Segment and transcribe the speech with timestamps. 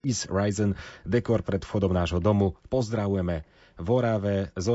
[0.00, 2.56] Is Ryzen, dekor pred vchodom nášho domu.
[2.72, 3.44] Pozdravujeme
[3.76, 4.66] v Orave, z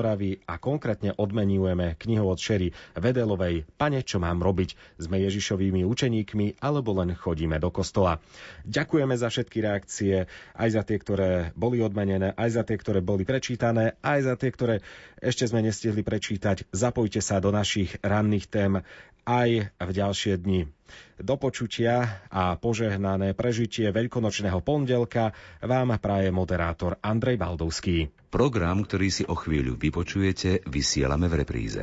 [0.46, 5.02] a konkrétne odmenujeme knihou od Šery Vedelovej Pane, čo mám robiť?
[5.02, 8.22] Sme Ježišovými učeníkmi alebo len chodíme do kostola.
[8.70, 13.26] Ďakujeme za všetky reakcie, aj za tie, ktoré boli odmenené, aj za tie, ktoré boli
[13.26, 14.86] prečítané, aj za tie, ktoré
[15.18, 16.70] ešte sme nestihli prečítať.
[16.70, 18.86] Zapojte sa do našich ranných tém
[19.26, 20.70] aj v ďalšie dni.
[21.16, 25.32] Do počutia a požehnané prežitie veľkonočného pondelka
[25.64, 28.12] vám praje moderátor Andrej Baldovský.
[28.30, 31.82] Program, ktorý si o chvíľu vypočujete, vysielame v repríze.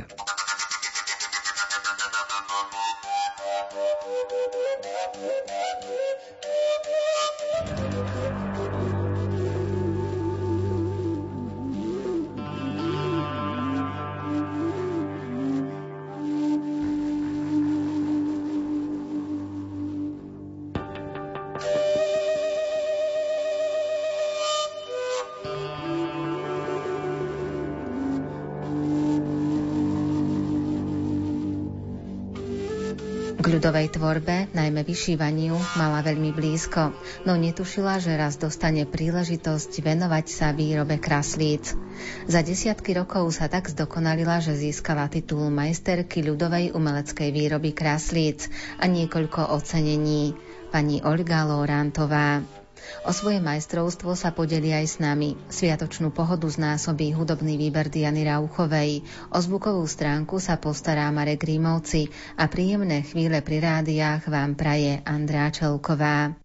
[34.13, 36.93] Tvorbe, najmä vyšívaniu, mala veľmi blízko,
[37.25, 41.73] no netušila, že raz dostane príležitosť venovať sa výrobe kraslíc.
[42.29, 48.85] Za desiatky rokov sa tak zdokonalila, že získala titul majsterky ľudovej umeleckej výroby kraslíc a
[48.85, 50.37] niekoľko ocenení.
[50.69, 52.45] Pani Olga Lórantová.
[53.07, 55.39] O svoje majstrovstvo sa podeli aj s nami.
[55.47, 59.07] Sviatočnú pohodu znásobí hudobný výber Diany Rauchovej.
[59.31, 65.47] O zvukovú stránku sa postará Marek Rímovci a príjemné chvíle pri rádiách vám praje Andrá
[65.49, 66.42] Čelková.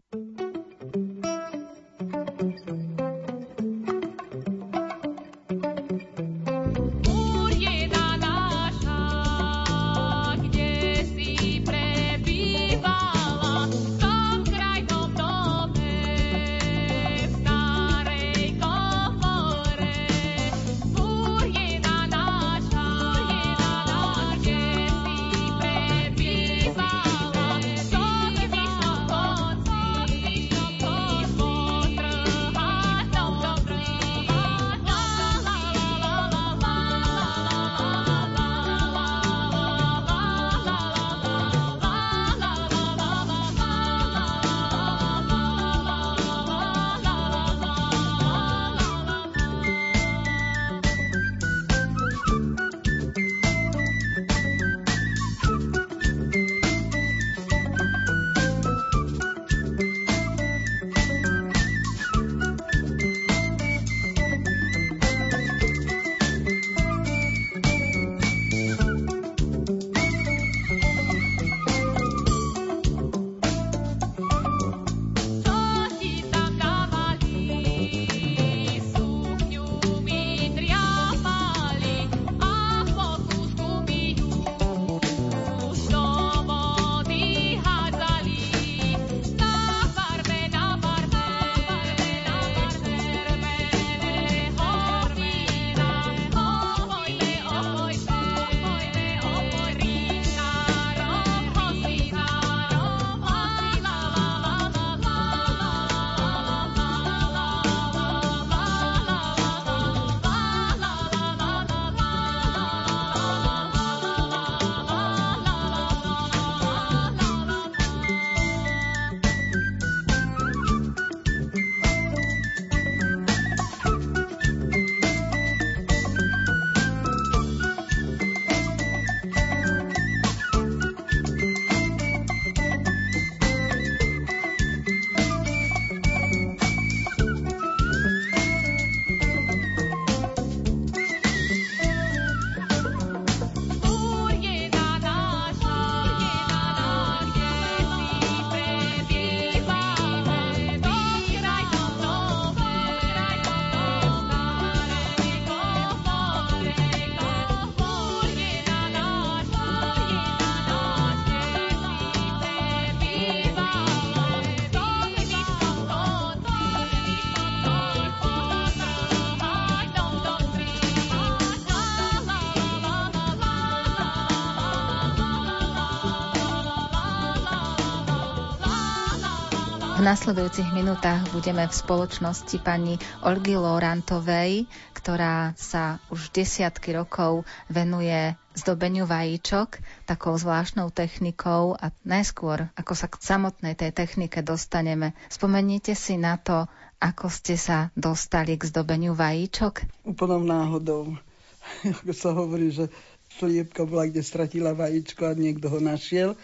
[180.08, 184.64] Nasledujúcich minútach budeme v spoločnosti pani Olgy Lorantovej,
[184.96, 193.12] ktorá sa už desiatky rokov venuje zdobeniu vajíčok takou zvláštnou technikou a najskôr, ako sa
[193.12, 196.64] k samotnej tej technike dostaneme, spomeniete si na to,
[196.98, 199.86] Ako ste sa dostali k zdobeniu vajíčok?
[200.08, 201.14] Úplnou náhodou.
[202.02, 202.90] Ako sa hovorí, že
[203.38, 206.34] sliepka bola, kde stratila vajíčko a niekto ho našiel.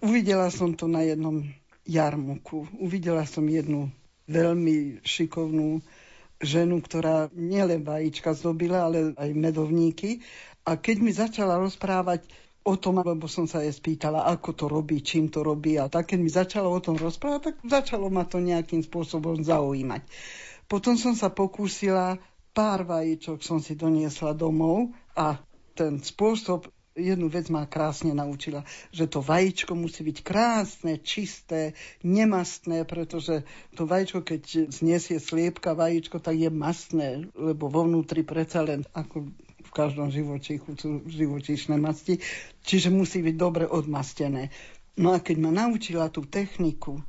[0.00, 1.44] Uvidela som to na jednom
[1.86, 2.66] jarmuku.
[2.78, 3.90] Uvidela som jednu
[4.30, 5.82] veľmi šikovnú
[6.42, 10.22] ženu, ktorá nielen vajíčka zdobila, ale aj medovníky.
[10.66, 12.26] A keď mi začala rozprávať
[12.62, 15.78] o tom, lebo som sa jej spýtala, ako to robí, čím to robí.
[15.78, 20.02] A tak, keď mi začalo o tom rozprávať, tak začalo ma to nejakým spôsobom zaujímať.
[20.70, 22.16] Potom som sa pokúsila,
[22.54, 25.36] pár vajíčok som si doniesla domov a
[25.74, 31.72] ten spôsob jednu vec ma krásne naučila, že to vajíčko musí byť krásne, čisté,
[32.04, 38.64] nemastné, pretože to vajíčko, keď zniesie sliepka vajíčko, tak je mastné, lebo vo vnútri predsa
[38.64, 42.20] len ako v každom živočíchu sú živočíšne masti,
[42.60, 44.52] čiže musí byť dobre odmastené.
[45.00, 47.00] No a keď ma naučila tú techniku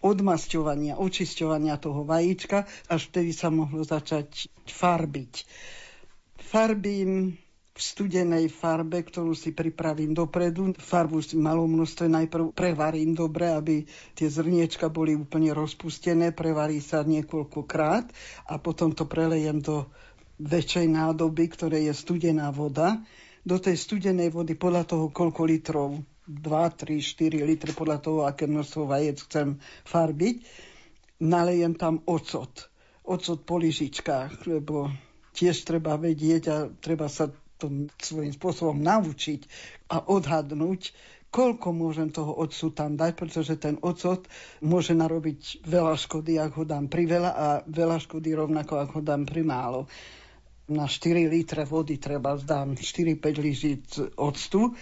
[0.00, 5.44] odmasťovania, očisťovania toho vajíčka, až vtedy sa mohlo začať farbiť.
[6.38, 7.36] Farbím
[7.78, 10.74] v studenej farbe, ktorú si pripravím dopredu.
[10.74, 13.86] Farbu v malom množstve najprv prevarím dobre, aby
[14.18, 18.10] tie zrniečka boli úplne rozpustené, prevarí sa niekoľkokrát
[18.50, 19.86] a potom to prelejem do
[20.42, 22.98] väčšej nádoby, ktoré je studená voda.
[23.46, 28.50] Do tej studenej vody podľa toho, koľko litrov, 2, 3, 4 litre, podľa toho, aké
[28.50, 30.42] množstvo vajec chcem farbiť,
[31.22, 32.74] nalejem tam ocot.
[33.06, 34.90] Ocot po lyžičkách, lebo
[35.32, 37.66] tiež treba vedieť a treba sa to
[37.98, 39.40] svojím spôsobom naučiť
[39.90, 40.94] a odhadnúť,
[41.28, 44.24] koľko môžem toho octu tam dať, pretože ten ocot
[44.64, 49.28] môže narobiť veľa škody, ak ho dám priveľa a veľa škody rovnako, ak ho dám
[49.28, 49.84] primálo
[50.68, 53.84] na 4 litre vody treba zdám 4-5 lyžic
[54.20, 54.76] octu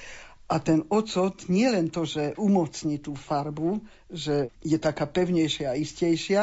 [0.50, 5.79] a ten ocot nie len to, že umocní tú farbu, že je taká pevnejšia a
[5.79, 6.43] istejšia,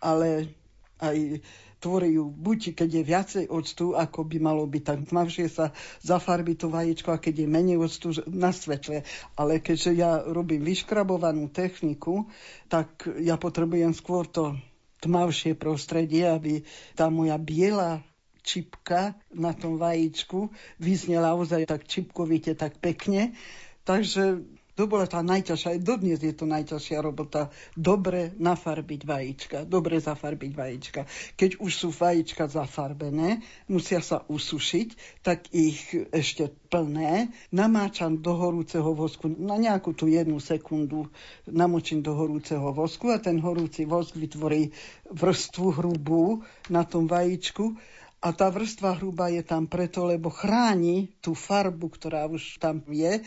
[0.00, 0.52] ale
[1.00, 1.40] aj
[1.82, 6.54] tvorí ju buď keď je viacej octu, ako by malo byť, tak tmavšie sa zafarbí
[6.54, 9.02] to vajíčko a keď je menej octu na svetle.
[9.34, 12.30] Ale keďže ja robím vyškrabovanú techniku,
[12.70, 14.54] tak ja potrebujem skôr to
[15.02, 16.62] tmavšie prostredie, aby
[16.94, 18.06] tá moja biela
[18.42, 23.34] čipka na tom vajíčku vyznela ozaj tak čipkovite, tak pekne.
[23.82, 24.38] Takže
[24.72, 30.52] to bola tá najťažšia, aj dodnes je to najťažšia robota, dobre nafarbiť vajíčka, dobre zafarbiť
[30.56, 31.00] vajíčka.
[31.36, 37.28] Keď už sú vajíčka zafarbené, musia sa usušiť, tak ich ešte plné.
[37.52, 41.12] Namáčam do horúceho vosku na nejakú tú jednu sekundu.
[41.44, 44.72] Namočím do horúceho vosku a ten horúci vosk vytvorí
[45.12, 46.40] vrstvu hrubú
[46.72, 47.76] na tom vajíčku
[48.22, 53.18] a tá vrstva hrubá je tam preto, lebo chráni tú farbu, ktorá už tam je,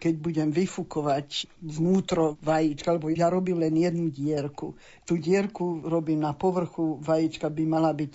[0.00, 4.72] keď budem vyfukovať vnútro vajíčka, lebo ja robím len jednu dierku.
[5.04, 8.14] Tú dierku robím na povrchu, vajíčka by mala byť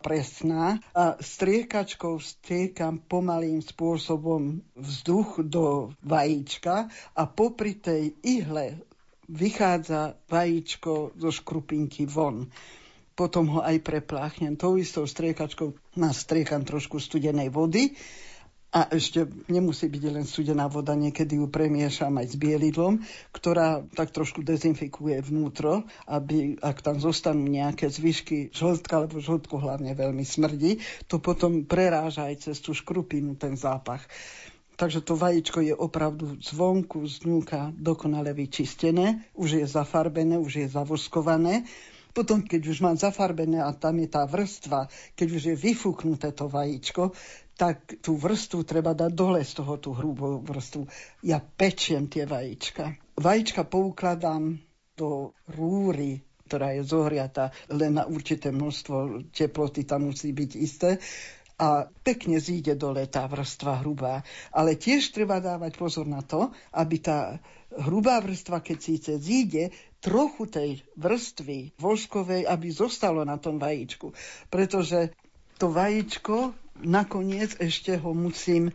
[0.00, 8.80] presná a striekačkou striekam pomalým spôsobom vzduch do vajíčka a popri tej ihle
[9.28, 12.48] vychádza vajíčko zo škrupinky von
[13.14, 14.58] potom ho aj prepláchnem.
[14.58, 17.94] Tou istou striekačkou nastriekam trošku studenej vody
[18.74, 24.10] a ešte nemusí byť len studená voda, niekedy ju premiešam aj s bielidlom, ktorá tak
[24.10, 30.82] trošku dezinfikuje vnútro, aby ak tam zostanú nejaké zvyšky žltka, lebo žltku hlavne veľmi smrdí,
[31.06, 34.02] to potom preráža aj cez tú škrupinu ten zápach.
[34.74, 41.62] Takže to vajíčko je opravdu zvonku, znúka dokonale vyčistené, už je zafarbené, už je zavoskované
[42.14, 44.86] potom, keď už mám zafarbené a tam je tá vrstva,
[45.18, 47.10] keď už je vyfúknuté to vajíčko,
[47.58, 50.86] tak tú vrstvu treba dať dole z toho, tú hrubú vrstvu.
[51.26, 52.94] Ja pečiem tie vajíčka.
[53.18, 54.58] Vajíčka poukladám
[54.94, 60.98] do rúry, ktorá je zohriata len na určité množstvo teploty, tam musí byť isté
[61.54, 64.26] a pekne zíde dole tá vrstva hrubá.
[64.50, 67.38] Ale tiež treba dávať pozor na to, aby tá
[67.78, 69.70] hrubá vrstva, keď síce zíde,
[70.02, 74.12] trochu tej vrstvy voskovej, aby zostalo na tom vajíčku.
[74.50, 75.14] Pretože
[75.56, 78.74] to vajíčko nakoniec ešte ho musím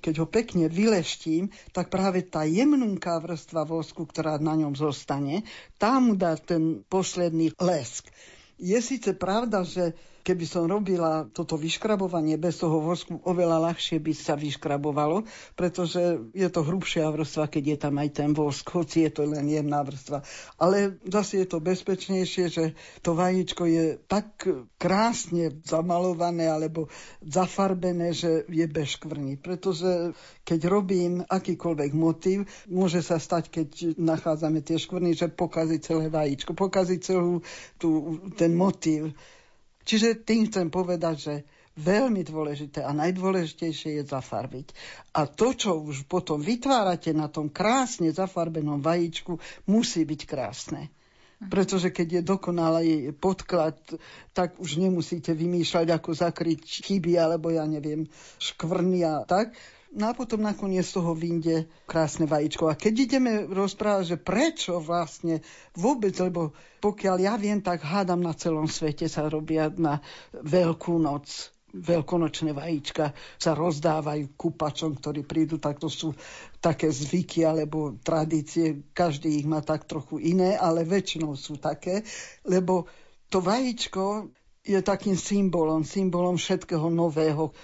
[0.00, 5.44] keď ho pekne vyleštím, tak práve tá jemnunká vrstva vosku, ktorá na ňom zostane,
[5.76, 8.08] tá mu dá ten posledný lesk.
[8.56, 14.12] Je síce pravda, že keby som robila toto vyškrabovanie bez toho vosku, oveľa ľahšie by
[14.12, 15.24] sa vyškrabovalo,
[15.56, 19.46] pretože je to hrubšia vrstva, keď je tam aj ten vosk, hoci je to len
[19.48, 20.22] jemná vrstva.
[20.60, 22.64] Ale zase je to bezpečnejšie, že
[23.00, 24.46] to vajíčko je tak
[24.76, 26.92] krásne zamalované alebo
[27.24, 29.40] zafarbené, že je bez škvrny.
[29.40, 30.12] Pretože
[30.44, 36.52] keď robím akýkoľvek motív, môže sa stať, keď nachádzame tie škvrny, že pokazí celé vajíčko,
[36.52, 37.40] pokazí celú
[37.80, 39.14] tú, ten motív.
[39.84, 41.34] Čiže tým chcem povedať, že
[41.80, 44.66] veľmi dôležité a najdôležitejšie je zafarbiť.
[45.16, 50.92] A to, čo už potom vytvárate na tom krásne zafarbenom vajíčku, musí byť krásne.
[51.40, 53.80] Pretože keď je dokonalý podklad,
[54.36, 58.04] tak už nemusíte vymýšľať, ako zakryť chyby, alebo ja neviem,
[58.36, 59.56] škvrny a tak.
[59.90, 62.70] No a potom nakoniec z toho vyjde krásne vajíčko.
[62.70, 65.42] A keď ideme rozprávať, že prečo vlastne
[65.74, 69.98] vôbec, lebo pokiaľ ja viem, tak hádam na celom svete sa robia na
[70.30, 76.10] Veľkú noc veľkonočné vajíčka sa rozdávajú kúpačom, ktorí prídu, tak to sú
[76.58, 78.90] také zvyky alebo tradície.
[78.90, 82.02] Každý ich má tak trochu iné, ale väčšinou sú také,
[82.42, 82.90] lebo
[83.30, 84.34] to vajíčko
[84.66, 87.54] je takým symbolom, symbolom všetkého nového.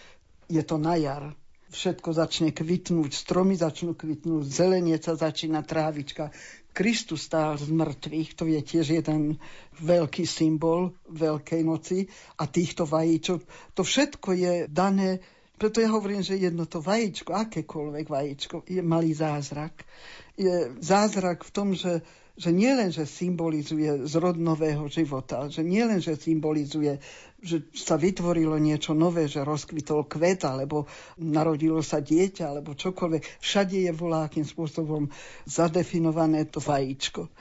[0.46, 1.34] Je to na jar
[1.76, 6.32] všetko začne kvitnúť, stromy začnú kvitnúť, zelenie sa začína trávička.
[6.72, 9.40] Kristus stál z mŕtvych, to je tiež jeden
[9.80, 13.40] veľký symbol Veľkej noci a týchto vajíčok.
[13.76, 15.20] To všetko je dané,
[15.56, 19.88] preto ja hovorím, že jedno to vajíčko, akékoľvek vajíčko, je malý zázrak.
[20.36, 22.04] Je zázrak v tom, že
[22.36, 27.00] že nielen, že symbolizuje zrod nového života, že nielen, že symbolizuje,
[27.40, 30.84] že sa vytvorilo niečo nové, že rozkvitol kvet, alebo
[31.16, 33.40] narodilo sa dieťa, alebo čokoľvek.
[33.40, 35.08] Všade je volákým spôsobom
[35.48, 37.32] zadefinované to vajíčko.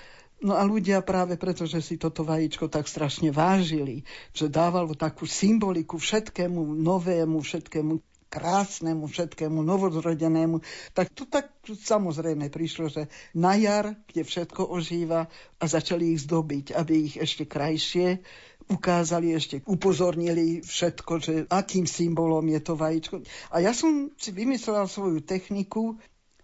[0.43, 4.03] No a ľudia práve preto, že si toto vajíčko tak strašne vážili,
[4.35, 10.59] že dávalo takú symboliku všetkému novému, všetkému krásnemu, všetkému novozrodenému,
[10.91, 16.75] tak to tak samozrejme prišlo, že na jar, kde všetko ožíva a začali ich zdobiť,
[16.75, 18.19] aby ich ešte krajšie
[18.67, 23.23] ukázali, ešte upozornili všetko, že akým symbolom je to vajíčko.
[23.55, 25.95] A ja som si vymyslela svoju techniku,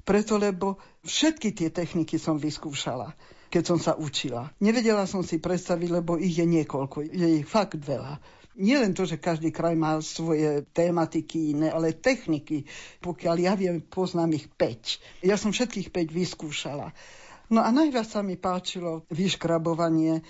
[0.08, 3.12] preto lebo všetky tie techniky som vyskúšala
[3.52, 4.48] keď som sa učila.
[4.64, 8.24] Nevedela som si predstaviť, lebo ich je niekoľko, je ich fakt veľa
[8.60, 12.68] nie len to, že každý kraj má svoje tematiky iné, ale techniky.
[13.00, 15.24] Pokiaľ ja viem, poznám ich 5.
[15.24, 16.92] Ja som všetkých 5 vyskúšala.
[17.52, 20.24] No a najviac sa mi páčilo vyškrabovanie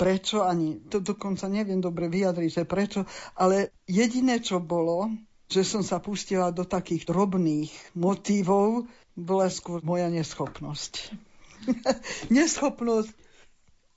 [0.00, 3.04] prečo, ani to dokonca neviem dobre vyjadriť, že prečo,
[3.36, 5.12] ale jediné, čo bolo,
[5.44, 11.12] že som sa pustila do takých drobných motívov, bola skôr moja neschopnosť.
[12.32, 13.12] neschopnosť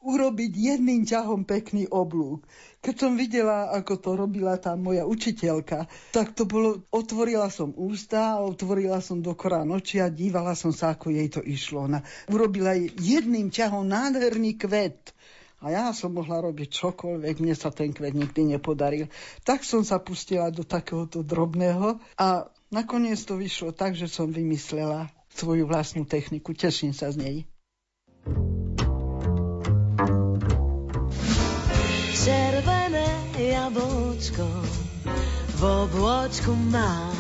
[0.04, 2.44] urobiť jedným ťahom pekný oblúk.
[2.84, 8.44] Keď som videla, ako to robila tá moja učiteľka, tak to bolo, otvorila som ústa,
[8.44, 11.88] otvorila som do korán oči a dívala som sa, ako jej to išlo.
[11.88, 15.16] Ona urobila jedným ťahom nádherný kvet.
[15.64, 19.08] A ja som mohla robiť čokoľvek, mne sa ten kvet nikdy nepodaril.
[19.48, 25.08] Tak som sa pustila do takéhoto drobného a nakoniec to vyšlo tak, že som vymyslela
[25.32, 26.52] svoju vlastnú techniku.
[26.52, 27.38] Teším sa z nej.
[30.04, 30.23] Červené
[33.54, 34.50] jablčko
[35.54, 37.14] v obločku mám.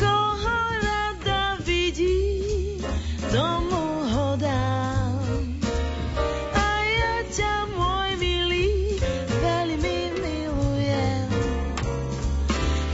[0.00, 2.80] Koho rada vidí,
[3.28, 5.20] tomu ho dám.
[6.56, 8.96] A ja ťa, môj milý,
[9.44, 11.28] veľmi milujem.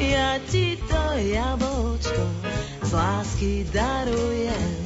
[0.02, 2.24] Ja ti to jablčko
[2.82, 4.79] z lásky darujem.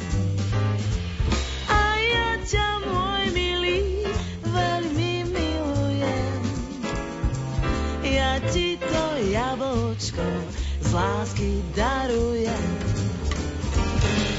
[11.74, 12.78] Lásky darujem.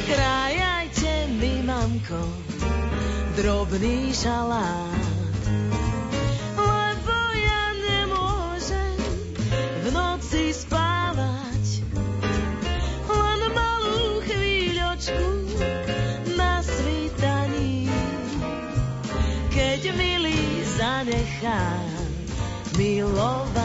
[0.07, 2.21] Krájajte mi, mamko,
[3.35, 5.03] drobný šalát.
[6.55, 8.95] Lebo ja nemôžem
[9.83, 11.83] v noci spávať.
[13.09, 15.27] Len malú chvíľočku
[16.37, 17.89] na svítaní.
[19.51, 21.63] Keď milý zanechá
[22.77, 23.64] milovaný.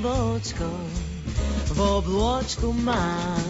[0.00, 0.64] Jablčko
[1.70, 3.49] v oblôčku mám.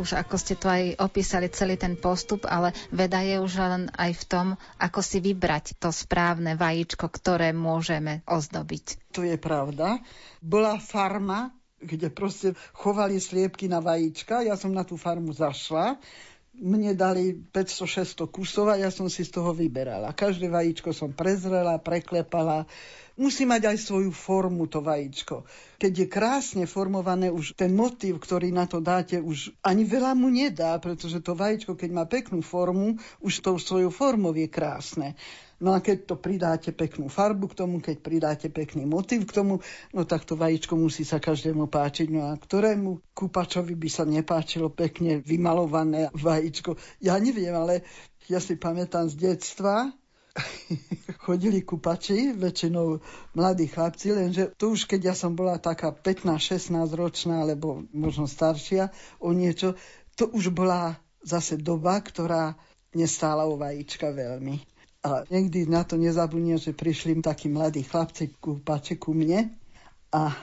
[0.00, 4.16] Už ako ste to aj opísali, celý ten postup, ale veda je už len aj
[4.16, 4.46] v tom,
[4.80, 9.12] ako si vybrať to správne vajíčko, ktoré môžeme ozdobiť.
[9.12, 10.00] To je pravda.
[10.40, 14.44] Bola farma, kde proste chovali sliepky na vajíčka.
[14.44, 15.96] Ja som na tú farmu zašla.
[16.60, 20.12] Mne dali 500-600 kusov a ja som si z toho vyberala.
[20.12, 22.68] Každé vajíčko som prezrela, preklepala.
[23.20, 25.44] Musí mať aj svoju formu to vajíčko.
[25.76, 30.32] Keď je krásne formované, už ten motív, ktorý na to dáte, už ani veľa mu
[30.32, 35.20] nedá, pretože to vajíčko, keď má peknú formu, už tou svojou formou je krásne.
[35.60, 39.60] No a keď to pridáte peknú farbu k tomu, keď pridáte pekný motív k tomu,
[39.92, 42.08] no tak to vajíčko musí sa každému páčiť.
[42.08, 46.80] No a ktorému kúpačovi by sa nepáčilo pekne vymalované vajíčko?
[47.04, 47.84] Ja neviem, ale
[48.32, 49.92] ja si pamätám z detstva,
[51.26, 53.02] chodili kupači, väčšinou
[53.34, 58.94] mladí chlapci, lenže to už keď ja som bola taká 15-16 ročná, alebo možno staršia
[59.18, 59.74] o niečo,
[60.14, 62.56] to už bola zase doba, ktorá
[62.94, 64.62] nestála o vajíčka veľmi.
[65.00, 69.48] A nikdy na to nezabudnem, že prišli takí mladí chlapci kúpači ku mne
[70.12, 70.36] a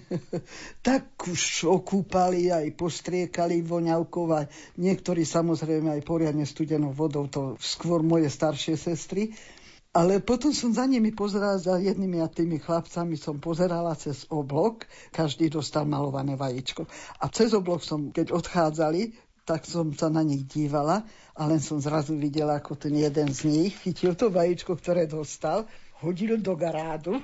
[0.86, 4.46] tak už okúpali, aj postriekali voňavkou a
[4.78, 9.32] niektorí samozrejme aj poriadne studenou vodou, to skôr moje staršie sestry.
[9.92, 14.88] Ale potom som za nimi pozerala, za jednými a tými chlapcami som pozerala cez oblok,
[15.12, 16.88] každý dostal malované vajíčko.
[17.20, 19.12] A cez oblok som, keď odchádzali,
[19.44, 21.04] tak som sa na nich dívala
[21.36, 25.68] a len som zrazu videla, ako ten jeden z nich chytil to vajíčko, ktoré dostal,
[26.00, 27.20] hodil do garádu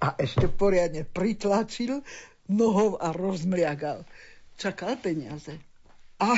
[0.00, 2.04] a ešte poriadne pritlačil
[2.52, 4.04] nohou a rozmliagal.
[4.56, 5.56] Čakal peniaze.
[6.16, 6.32] A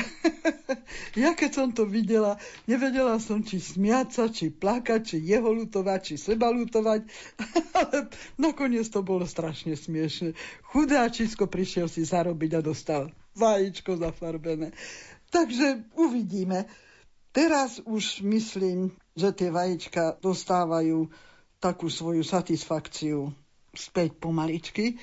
[1.22, 2.34] ja keď som to videla,
[2.66, 7.06] nevedela som, či smiať sa, či plakať, či jeho lutovať, či seba lutovať,
[7.78, 10.34] ale nakoniec to bolo strašne smiešne.
[10.74, 14.74] Chudáčisko prišiel si zarobiť a dostal vajíčko zafarbené.
[15.30, 16.66] Takže uvidíme.
[17.30, 21.06] Teraz už myslím, že tie vajíčka dostávajú
[21.62, 23.30] takú svoju satisfakciu
[23.78, 24.98] späť pomaličky.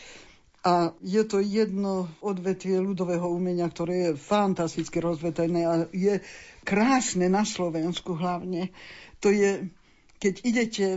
[0.66, 6.20] A je to jedno odvetvie ľudového umenia, ktoré je fantasticky rozvetené a je
[6.66, 8.74] krásne na Slovensku hlavne.
[9.22, 9.70] To je,
[10.18, 10.88] keď idete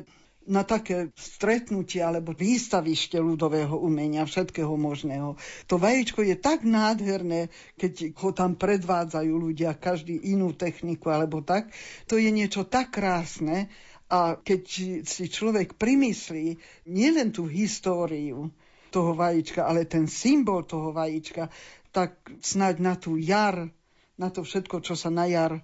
[0.48, 5.36] na také stretnutie alebo výstavište ľudového umenia, všetkého možného.
[5.68, 11.68] To vajíčko je tak nádherné, keď ho tam predvádzajú ľudia, každý inú techniku alebo tak.
[12.08, 13.68] To je niečo tak krásne
[14.08, 14.62] a keď
[15.04, 16.56] si človek primyslí
[16.88, 18.48] nielen tú históriu,
[18.88, 21.52] toho vajíčka, ale ten symbol toho vajíčka,
[21.92, 23.68] tak snáď na tú jar,
[24.16, 25.60] na to všetko, čo sa na jar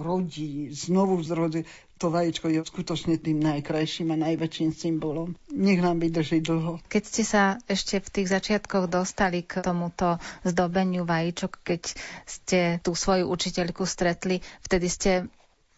[0.00, 1.68] rodí, znovu zrodí,
[2.00, 5.36] to vajíčko je skutočne tým najkrajším a najväčším symbolom.
[5.52, 6.80] Nech nám vydrží dlho.
[6.88, 11.82] Keď ste sa ešte v tých začiatkoch dostali k tomuto zdobeniu vajíčok, keď
[12.24, 15.10] ste tú svoju učiteľku stretli, vtedy ste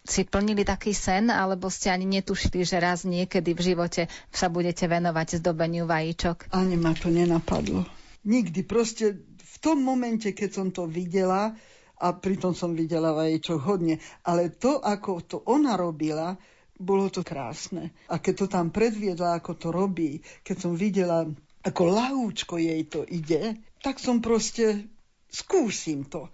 [0.03, 4.03] si plnili taký sen, alebo ste ani netušili, že raz niekedy v živote
[4.35, 6.51] sa budete venovať zdobeniu vajíčok?
[6.51, 7.87] Ani ma to nenapadlo.
[8.27, 8.67] Nikdy.
[8.67, 11.55] Proste v tom momente, keď som to videla,
[12.03, 16.35] a pritom som videla vajíčok hodne, ale to, ako to ona robila,
[16.75, 17.95] bolo to krásne.
[18.11, 21.31] A keď to tam predviedla, ako to robí, keď som videla,
[21.63, 24.91] ako lahúčko jej to ide, tak som proste
[25.31, 26.27] skúsim to.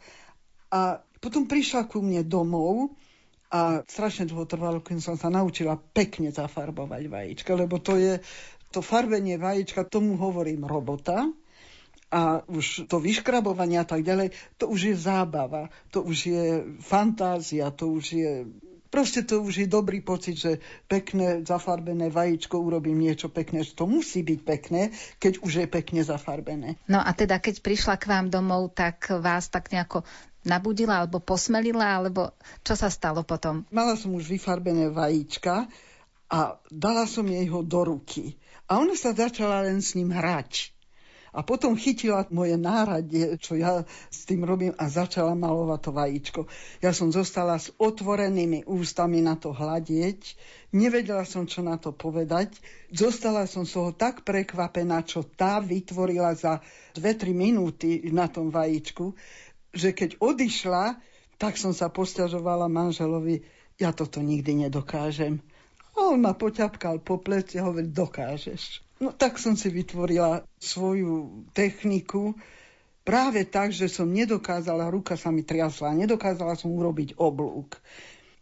[0.73, 2.97] A potom prišla ku mne domov
[3.49, 8.21] a strašne dlho trvalo, kým som sa naučila pekne zafarbovať vajíčka, lebo to je
[8.69, 11.33] to farbenie vajíčka, tomu hovorím robota,
[12.09, 16.45] a už to vyškrabovanie a tak ďalej, to už je zábava, to už je
[16.81, 18.33] fantázia, to už je
[18.89, 23.85] Proste to už je dobrý pocit, že pekné zafarbené vajíčko urobím niečo pekné, že to
[23.85, 26.81] musí byť pekné, keď už je pekne zafarbené.
[26.89, 30.09] No a teda, keď prišla k vám domov, tak vás tak nejako
[30.49, 32.33] nabudila alebo posmelila, alebo
[32.65, 33.69] čo sa stalo potom?
[33.69, 35.69] Mala som už vyfarbené vajíčka
[36.33, 38.41] a dala som jej ho do ruky.
[38.69, 40.73] A ona sa začala len s ním hrať.
[41.29, 46.41] A potom chytila moje náradie, čo ja s tým robím a začala malovať to vajíčko.
[46.81, 50.35] Ja som zostala s otvorenými ústami na to hľadieť,
[50.73, 52.57] nevedela som, čo na to povedať.
[52.89, 56.65] Zostala som z toho tak prekvapená, čo tá vytvorila za
[56.97, 59.13] 2-3 minúty na tom vajíčku,
[59.73, 60.99] že keď odišla,
[61.39, 63.47] tak som sa posťažovala manželovi,
[63.79, 65.39] ja toto nikdy nedokážem.
[65.95, 68.83] A on ma poťapkal po pleci a hovorí, dokážeš.
[68.99, 72.35] No tak som si vytvorila svoju techniku
[73.07, 77.79] práve tak, že som nedokázala, ruka sa mi triasla, nedokázala som urobiť oblúk.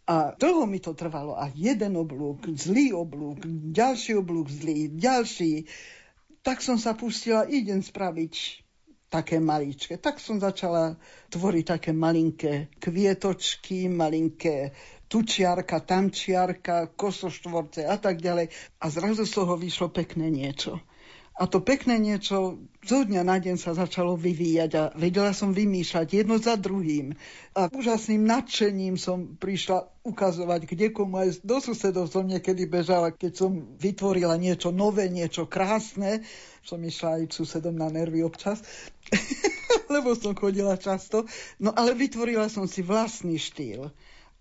[0.07, 1.37] A dlho mi to trvalo.
[1.37, 3.43] A jeden oblúk, zlý oblúk,
[3.75, 5.67] ďalší oblúk zlý, ďalší.
[6.47, 8.66] Tak som sa pustila, idem spraviť
[9.09, 9.99] také maličké.
[9.99, 10.99] Tak som začala
[11.31, 14.75] tvoriť také malinké kvietočky, malinké
[15.07, 18.51] tučiarka, tamčiarka, kosoštvorce a tak ďalej.
[18.83, 20.83] A zrazu z toho vyšlo pekné niečo.
[21.37, 26.25] A to pekné niečo zo dňa na deň sa začalo vyvíjať a vedela som vymýšľať
[26.25, 27.13] jedno za druhým.
[27.53, 33.37] A úžasným nadšením som prišla ukazovať, kde komu aj do susedov som niekedy bežala, keď
[33.37, 36.25] som vytvorila niečo nové, niečo krásne.
[36.65, 38.65] Som išla aj susedom na nervy občas,
[39.93, 41.29] lebo som chodila často.
[41.61, 43.93] No ale vytvorila som si vlastný štýl.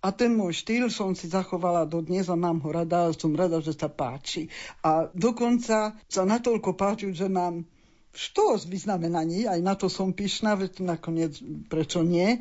[0.06, 3.34] A ten môj štýl som si zachovala do dnes a mám ho rada a som
[3.34, 4.54] rada, že sa páči.
[4.86, 7.66] A dokonca sa natoľko páči, že mám
[8.14, 12.38] štos vyznamenaní, aj na to som pyšná, veď nakoniec prečo nie.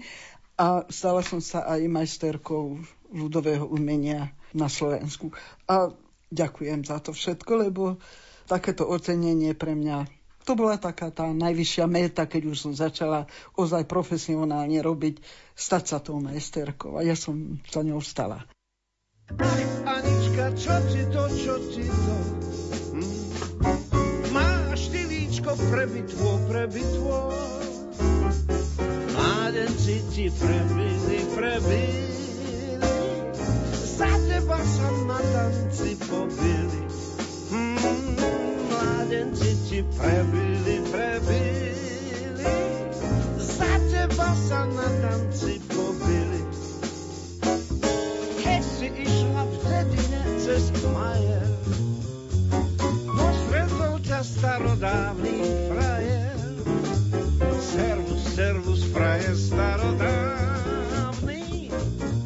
[0.60, 2.84] A stala som sa aj majsterkou
[3.16, 5.32] ľudového umenia na Slovensku.
[5.64, 5.88] A
[6.28, 7.96] ďakujem za to všetko, lebo
[8.44, 10.04] takéto ocenenie pre mňa
[10.44, 13.24] to bola taká tá najvyššia meta, keď už som začala
[13.56, 15.24] ozaj profesionálne robiť,
[15.56, 17.00] stať sa tou majsterkou.
[17.00, 18.44] A ja som sa ňou stala.
[19.88, 22.16] Anička, čo ti to, čo ti to?
[22.92, 23.16] Hm?
[24.36, 27.16] Máš ty líčko prebitvo, prebitvo.
[29.16, 32.04] Mládenci ti prebili, prebili.
[33.72, 36.80] Za teba sa na tanci pobili.
[37.48, 38.53] Hmm
[38.84, 41.64] mladenci ti prebili, prebili.
[43.40, 46.44] Za teba sa na tanci pobili.
[48.44, 51.48] Keď si išla v dedine cez majer,
[53.16, 55.36] postretol ťa starodávny
[55.72, 56.36] frajer.
[57.74, 61.42] Servus, servus, frajer starodávny,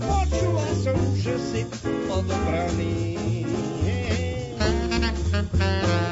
[0.04, 1.64] počula som, že si
[2.12, 3.08] odobraný.
[5.58, 6.07] bitvo,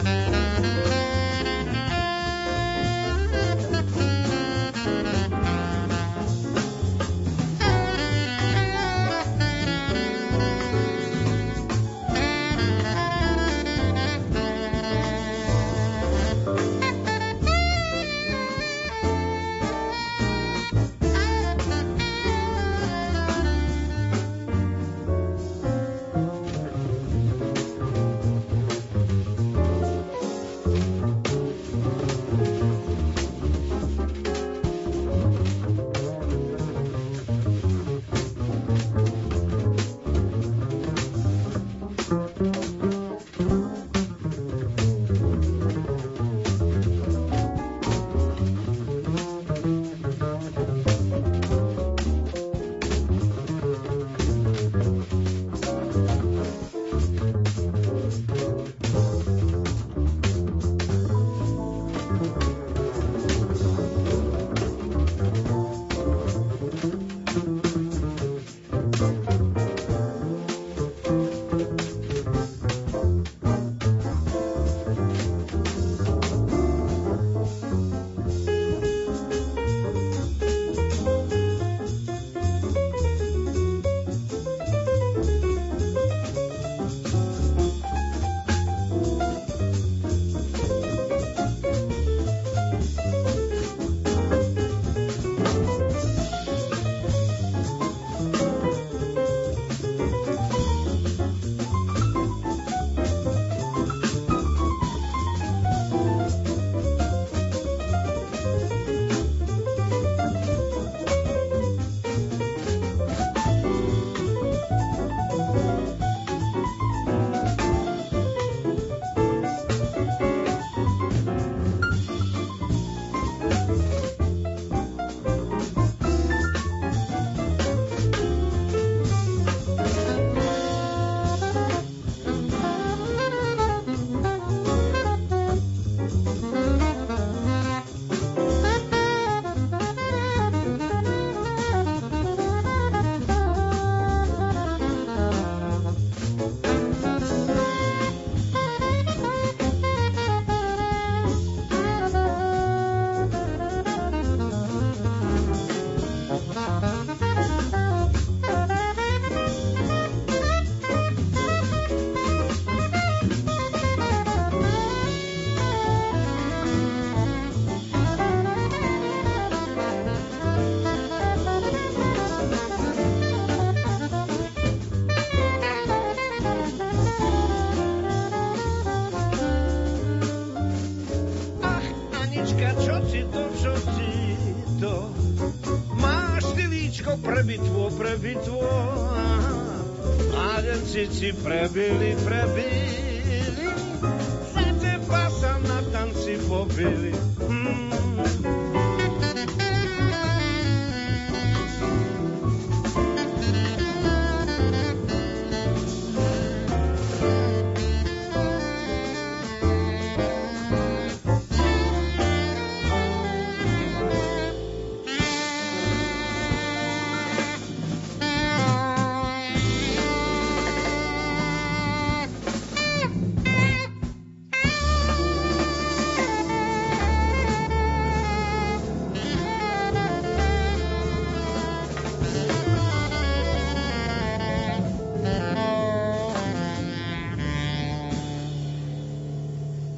[190.96, 192.15] prebili, prebili,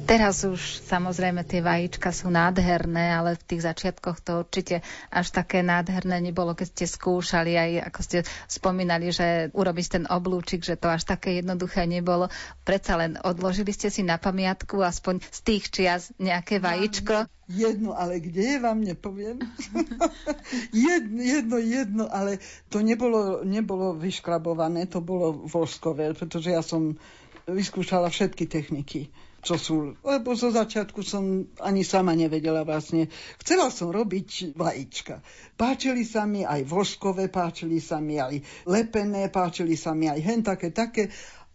[0.09, 4.81] Teraz už samozrejme tie vajíčka sú nádherné, ale v tých začiatkoch to určite
[5.13, 8.17] až také nádherné nebolo, keď ste skúšali aj, ako ste
[8.49, 12.25] spomínali, že urobiť ten oblúčik, že to až také jednoduché nebolo.
[12.65, 17.29] Predsa len odložili ste si na pamiatku aspoň z tých čias nejaké vajíčko.
[17.45, 19.45] Jedno, ale kde je vám nepoviem.
[20.89, 22.41] jedno, jedno, jedno, ale
[22.73, 26.97] to nebolo, nebolo vyškrabované, to bolo voskové, pretože ja som
[27.45, 33.07] vyskúšala všetky techniky čo sú, lebo zo začiatku som ani sama nevedela vlastne.
[33.39, 35.23] Chcela som robiť vajíčka.
[35.55, 40.41] Páčili sa mi aj voskové, páčili sa mi aj lepené, páčili sa mi aj hen
[40.43, 41.07] také, také,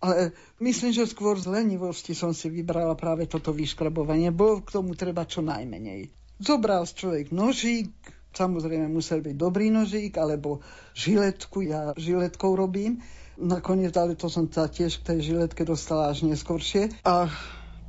[0.05, 4.29] ale myslím, že skôr z lenivosti som si vybrala práve toto vyškrabovanie.
[4.29, 6.13] Bolo k tomu treba čo najmenej.
[6.37, 7.89] Zobral človek nožík,
[8.37, 10.61] samozrejme musel byť dobrý nožík, alebo
[10.93, 13.01] žiletku, ja žiletkou robím.
[13.41, 16.93] Nakoniec, ale to som sa tiež k tej žiletke dostala až neskôršie.
[17.03, 17.33] A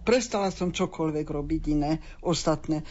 [0.06, 2.86] prestala som čokoľvek robiť iné, ostatné.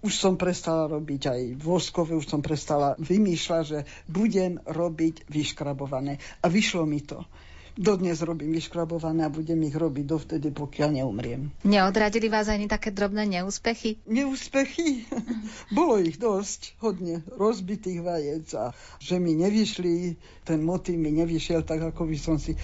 [0.00, 3.78] Už som prestala robiť aj voskové, už som prestala vymýšľať, že
[4.08, 6.16] budem robiť vyškrabované.
[6.40, 7.20] A vyšlo mi to.
[7.80, 11.48] Dodnes robím vyškrabované a budem ich robiť dovtedy, pokiaľ neumriem.
[11.62, 14.02] Neodradili vás ani také drobné neúspechy?
[14.10, 15.06] Neúspechy?
[15.76, 21.94] Bolo ich dosť, hodne rozbitých vajec a že mi nevyšli, ten motív mi nevyšiel tak,
[21.94, 22.58] ako by som si...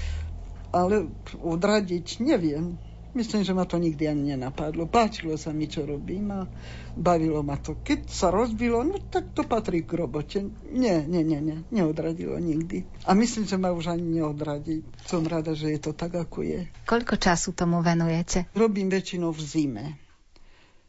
[0.75, 1.09] Ale
[1.41, 2.77] odradiť neviem.
[3.17, 4.85] Myslím, že ma to nikdy ani nenapadlo.
[4.85, 6.45] Páčilo sa mi, čo robím a
[6.93, 7.81] bavilo ma to.
[7.81, 10.45] Keď sa rozbilo, no tak to patrí k robote.
[10.69, 11.65] Nie, nie, nie, nie.
[11.73, 12.85] Neodradilo nikdy.
[13.09, 14.85] A myslím, že ma už ani neodradí.
[15.09, 16.69] Som rada, že je to tak, ako je.
[16.85, 18.53] Koľko času tomu venujete?
[18.53, 19.87] Robím väčšinou v zime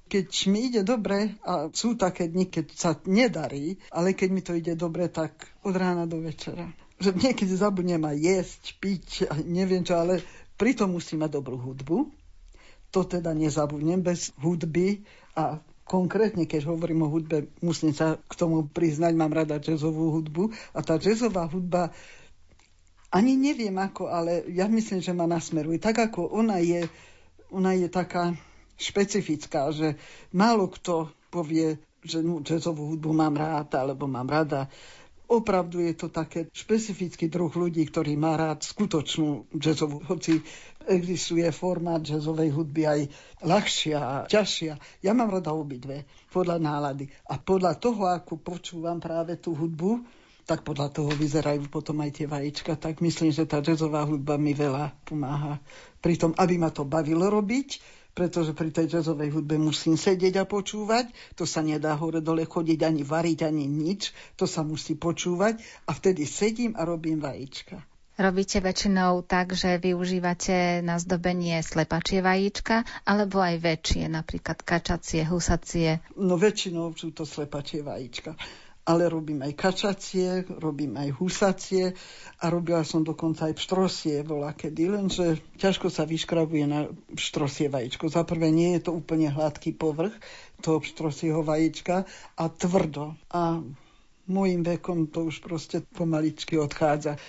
[0.08, 4.56] keď mi ide dobre, a sú také dni, keď sa nedarí, ale keď mi to
[4.56, 5.36] ide dobre, tak
[5.68, 6.72] od rána do večera.
[6.96, 9.08] Že niekedy zabudnem aj jesť, piť,
[9.44, 10.24] neviem čo, ale
[10.56, 12.10] pritom musí mať dobrú hudbu
[12.92, 15.04] to teda nezabudnem, bez hudby
[15.36, 20.52] a konkrétne, keď hovorím o hudbe, musím sa k tomu priznať, mám rada jazzovú hudbu
[20.76, 21.96] a tá jazzová hudba
[23.08, 25.80] ani neviem ako, ale ja myslím, že ma nasmeruje.
[25.80, 26.92] Tak ako ona je,
[27.56, 28.36] ona je taká
[28.76, 29.96] špecifická, že
[30.36, 34.68] málo kto povie, že no, jazzovú hudbu mám rád, alebo mám rada
[35.28, 40.40] Opravdu je to také špecifický druh ľudí, ktorý má rád skutočnú jazzovú, hoci
[40.88, 43.00] existuje forma jazzovej hudby aj
[43.44, 45.04] ľahšia a ťažšia.
[45.04, 47.12] Ja mám rada obidve, podľa nálady.
[47.28, 50.00] A podľa toho, ako počúvam práve tú hudbu,
[50.48, 52.80] tak podľa toho vyzerajú potom aj tie vajíčka.
[52.80, 55.60] Tak myslím, že tá jazzová hudba mi veľa pomáha.
[56.00, 61.14] Pritom, aby ma to bavilo robiť, pretože pri tej jazzovej hudbe musím sedieť a počúvať,
[61.38, 65.94] to sa nedá hore dole chodiť ani variť, ani nič, to sa musí počúvať a
[65.94, 67.78] vtedy sedím a robím vajíčka.
[68.18, 76.02] Robíte väčšinou tak, že využívate na zdobenie slepačie vajíčka, alebo aj väčšie, napríklad kačacie, husacie?
[76.18, 78.34] No väčšinou sú to slepačie vajíčka
[78.88, 81.92] ale robím aj kačacie, robím aj husacie
[82.40, 88.08] a robila som dokonca aj pštrosie bola kedy, lenže ťažko sa vyškrabuje na pštrosie vajíčko.
[88.08, 90.16] Za prvé nie je to úplne hladký povrch
[90.64, 92.08] toho pštrosieho vajíčka
[92.40, 93.20] a tvrdo.
[93.28, 93.60] A
[94.32, 97.20] môjim vekom to už proste pomaličky odchádza.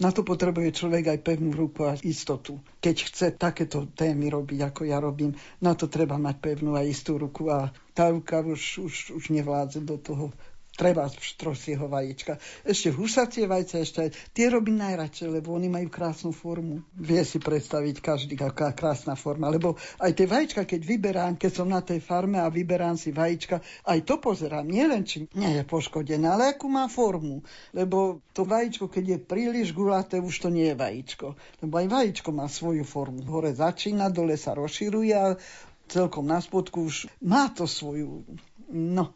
[0.00, 2.58] Na to potrebuje človek aj pevnú ruku a istotu.
[2.82, 7.18] Keď chce takéto témy robiť, ako ja robím, na to treba mať pevnú a istú
[7.22, 10.34] ruku a tá ruka už, už, už nevládze do toho
[10.82, 12.42] treba štrosieho vajíčka.
[12.66, 16.82] Ešte husacie vajce, ešte aj tie robím najradšej, lebo oni majú krásnu formu.
[16.98, 19.46] Vie si predstaviť každý, aká krásna forma.
[19.46, 23.62] Lebo aj tie vajíčka, keď vyberám, keď som na tej farme a vyberám si vajíčka,
[23.86, 24.66] aj to pozerám.
[24.66, 27.46] Nie len, či nie je poškodené, ale akú má formu.
[27.70, 31.38] Lebo to vajíčko, keď je príliš gulaté, už to nie je vajíčko.
[31.62, 33.22] Lebo aj vajíčko má svoju formu.
[33.30, 35.38] Hore začína, dole sa rozširuje a
[35.86, 38.26] celkom na spodku už má to svoju...
[38.72, 39.12] No,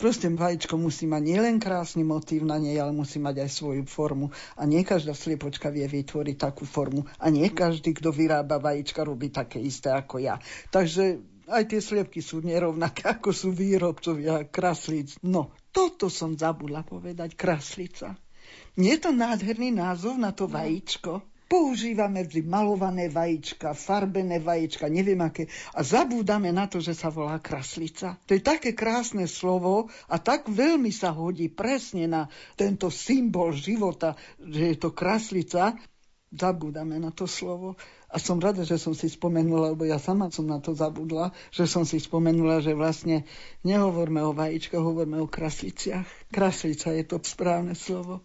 [0.00, 4.32] Proste vajíčko musí mať nielen krásny motív na nej, ale musí mať aj svoju formu.
[4.56, 7.04] A nie každá sliepočka vie vytvoriť takú formu.
[7.20, 10.40] A nie každý, kto vyrába vajíčka, robí také isté ako ja.
[10.72, 11.20] Takže
[11.52, 15.20] aj tie sliepky sú nerovnaké, ako sú výrobcovia kraslíc.
[15.20, 18.16] No, toto som zabudla povedať, kraslica.
[18.80, 21.29] Nie je to nádherný názov na to vajíčko?
[21.50, 25.50] Používame vždy malované vajíčka, farbené vajíčka, neviem aké.
[25.74, 28.22] A zabúdame na to, že sa volá kraslica.
[28.30, 34.14] To je také krásne slovo a tak veľmi sa hodí presne na tento symbol života,
[34.38, 35.74] že je to kraslica.
[36.30, 37.74] Zabúdame na to slovo.
[38.06, 41.66] A som rada, že som si spomenula, lebo ja sama som na to zabudla, že
[41.66, 43.26] som si spomenula, že vlastne
[43.66, 46.30] nehovorme o vajíčkach, hovoríme o krasliciach.
[46.30, 48.22] Kraslica je to správne slovo.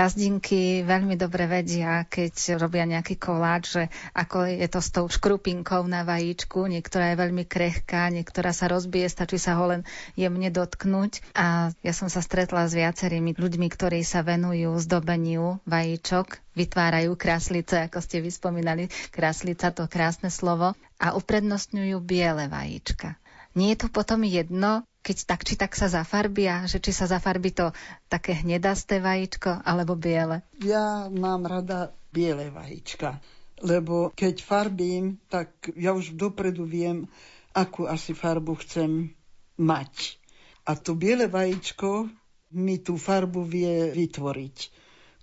[0.00, 3.82] Gazdinky veľmi dobre vedia, keď robia nejaký koláč, že
[4.16, 6.64] ako je to s tou škrupinkou na vajíčku.
[6.64, 9.84] Niektorá je veľmi krehká, niektorá sa rozbije, stačí sa ho len
[10.16, 11.36] jemne dotknúť.
[11.36, 17.84] A ja som sa stretla s viacerými ľuďmi, ktorí sa venujú zdobeniu vajíčok, vytvárajú kráslice,
[17.84, 23.20] ako ste vyspomínali, kráslica, to krásne slovo, a uprednostňujú biele vajíčka.
[23.58, 27.50] Nie je to potom jedno, keď tak či tak sa zafarbia, že či sa zafarbí
[27.50, 27.74] to
[28.06, 30.46] také hnedasté vajíčko alebo biele?
[30.62, 33.18] Ja mám rada biele vajíčka,
[33.64, 37.10] lebo keď farbím, tak ja už dopredu viem,
[37.56, 39.10] akú asi farbu chcem
[39.58, 40.20] mať.
[40.68, 42.06] A to biele vajíčko
[42.54, 44.56] mi tú farbu vie vytvoriť,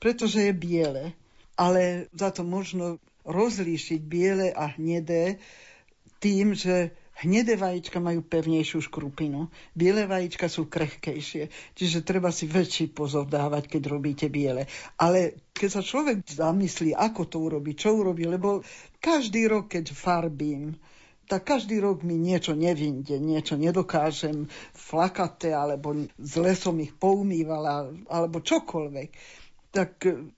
[0.04, 1.16] pretože je biele.
[1.58, 5.42] Ale za to možno rozlíšiť biele a hnedé
[6.22, 12.94] tým, že Hnedé vajíčka majú pevnejšiu škrupinu, biele vajíčka sú krehkejšie, čiže treba si väčší
[12.94, 14.70] pozor dávať, keď robíte biele.
[15.02, 18.62] Ale keď sa človek zamyslí, ako to urobí, čo urobí, lebo
[19.02, 20.78] každý rok, keď farbím,
[21.28, 28.40] tak každý rok mi niečo nevinde, niečo nedokážem, flakaté, alebo zle som ich poumývala, alebo
[28.40, 29.10] čokoľvek.
[29.74, 29.90] Tak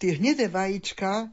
[0.01, 1.29] tie hnedé vajíčka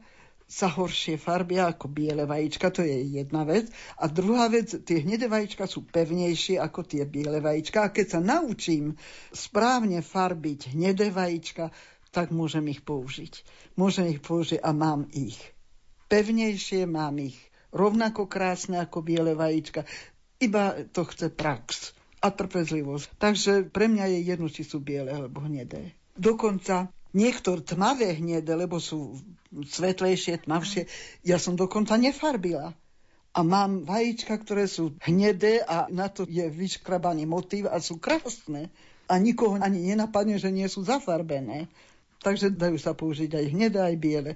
[0.47, 3.67] sa horšie farbia ako biele vajíčka, to je jedna vec.
[3.99, 7.83] A druhá vec, tie hnedé vajíčka sú pevnejšie ako tie biele vajíčka.
[7.83, 8.95] A keď sa naučím
[9.35, 11.75] správne farbiť hnedé vajíčka,
[12.15, 13.43] tak môžem ich použiť.
[13.75, 15.37] Môžem ich použiť a mám ich.
[16.07, 17.37] Pevnejšie mám ich.
[17.75, 19.83] Rovnako krásne ako biele vajíčka.
[20.39, 21.91] Iba to chce prax
[22.23, 23.19] a trpezlivosť.
[23.19, 25.91] Takže pre mňa je jedno, či sú biele alebo hnedé.
[26.15, 29.17] Dokonca niektoré tmavé hnedé, lebo sú
[29.49, 30.85] svetlejšie, tmavšie.
[31.25, 32.77] Ja som dokonca nefarbila.
[33.33, 38.69] A mám vajíčka, ktoré sú hnedé a na to je vyškrabaný motív a sú krásne.
[39.09, 41.69] A nikoho ani nenapadne, že nie sú zafarbené.
[42.21, 44.31] Takže dajú sa použiť aj hnedé, aj biele.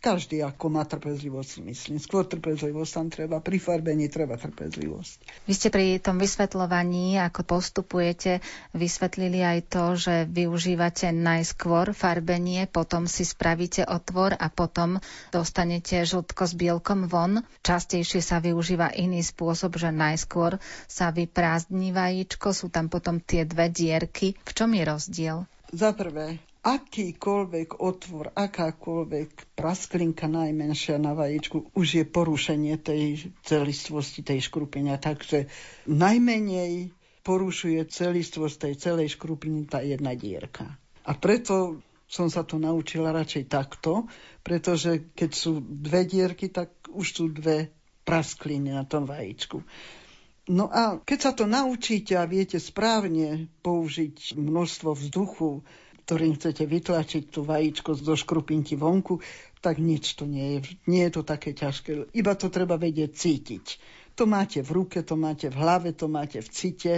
[0.00, 2.00] Každý ako má trpezlivosť, myslím.
[2.00, 5.44] Skôr trpezlivosť tam treba, pri farbení treba trpezlivosť.
[5.44, 8.40] Vy ste pri tom vysvetľovaní, ako postupujete,
[8.72, 14.96] vysvetlili aj to, že využívate najskôr farbenie, potom si spravíte otvor a potom
[15.36, 17.44] dostanete žltko s bielkom von.
[17.60, 20.56] Častejšie sa využíva iný spôsob, že najskôr
[20.88, 24.32] sa vyprázdni vajíčko, sú tam potom tie dve dierky.
[24.48, 25.36] V čom je rozdiel?
[25.76, 34.44] Za prvé, akýkoľvek otvor, akákoľvek prasklinka najmenšia na vajíčku už je porušenie tej celistvosti tej
[34.44, 34.92] škrupiny.
[35.00, 35.48] Takže
[35.88, 36.92] najmenej
[37.24, 40.76] porušuje celistvosť tej celej škrupiny tá jedna dierka.
[41.08, 41.80] A preto
[42.10, 44.10] som sa to naučila radšej takto,
[44.44, 47.72] pretože keď sú dve dierky, tak už sú dve
[48.04, 49.62] praskliny na tom vajíčku.
[50.50, 55.62] No a keď sa to naučíte a viete správne použiť množstvo vzduchu,
[56.04, 59.20] ktorým chcete vytlačiť tú vajíčko zo škrupinky vonku,
[59.60, 60.80] tak nič to nie je.
[60.88, 62.16] Nie je to také ťažké.
[62.16, 63.66] Iba to treba vedieť cítiť.
[64.16, 66.94] To máte v ruke, to máte v hlave, to máte v cite.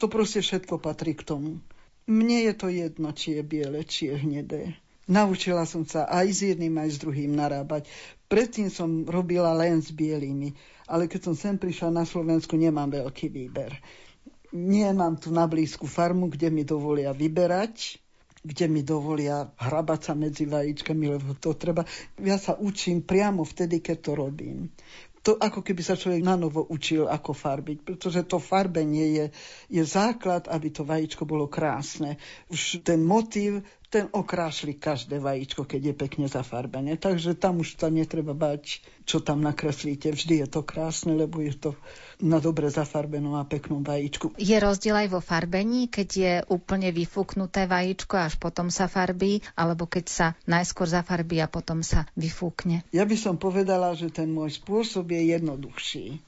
[0.00, 1.60] To proste všetko patrí k tomu.
[2.08, 4.62] Mne je to jedno, či je biele, či je hnedé.
[5.08, 7.88] Naučila som sa aj s jedným, aj s druhým narábať.
[8.28, 10.52] Predtým som robila len s bielými,
[10.84, 13.72] ale keď som sem prišla na Slovensku, nemám veľký výber.
[14.52, 18.00] Nemám tu na blízku farmu, kde mi dovolia vyberať
[18.42, 21.82] kde mi dovolia hrabať sa medzi vajíčkami, lebo to treba.
[22.22, 24.70] Ja sa učím priamo vtedy, keď to robím.
[25.26, 29.26] To ako keby sa človek na novo učil, ako farbiť, pretože to farbenie je,
[29.68, 32.16] je základ, aby to vajíčko bolo krásne.
[32.48, 37.00] Už ten motív ten okrášli každé vajíčko, keď je pekne zafarbené.
[37.00, 40.12] Takže tam už sa netreba bať, čo tam nakreslíte.
[40.12, 41.70] Vždy je to krásne, lebo je to
[42.20, 44.36] na dobre zafarbenom a peknom vajíčku.
[44.36, 49.88] Je rozdiel aj vo farbení, keď je úplne vyfúknuté vajíčko, až potom sa farbí, alebo
[49.88, 52.84] keď sa najskôr zafarbí a potom sa vyfúkne?
[52.92, 56.20] Ja by som povedala, že ten môj spôsob je jednoduchší.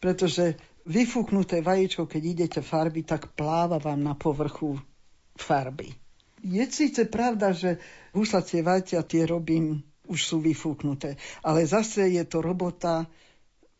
[0.00, 0.56] Pretože
[0.88, 4.80] vyfúknuté vajíčko, keď idete farby, tak pláva vám na povrchu
[5.36, 6.03] farby
[6.44, 7.80] je síce pravda, že
[8.12, 13.08] huslacie vajcia tie robím, už sú vyfúknuté, ale zase je to robota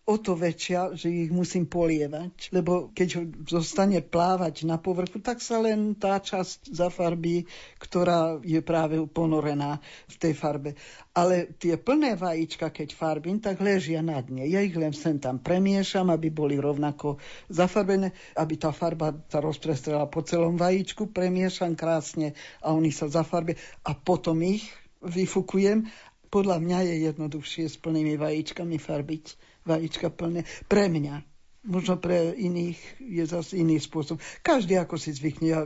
[0.04, 2.52] o to väčšia, že ich musím polievať.
[2.52, 7.48] Lebo keď zostane plávať na povrchu, tak sa len tá časť zafarbí,
[7.80, 10.76] ktorá je práve ponorená v tej farbe.
[11.16, 14.44] Ale tie plné vajíčka, keď farbím, tak ležia na dne.
[14.44, 17.16] Ja ich len sem tam premiešam, aby boli rovnako
[17.48, 23.56] zafarbené, aby tá farba sa rozprestrela po celom vajíčku, premiešam krásne a oni sa zafarbia
[23.88, 24.68] a potom ich
[25.00, 25.88] vyfukujem.
[26.28, 30.46] Podľa mňa je jednoduchšie s plnými vajíčkami farbiť vajíčka plné.
[30.68, 31.24] Pre mňa.
[31.64, 34.20] Možno pre iných je zase iný spôsob.
[34.44, 35.46] Každý ako si zvykne.
[35.48, 35.64] Ja,